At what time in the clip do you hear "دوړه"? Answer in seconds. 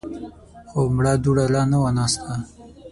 1.23-1.45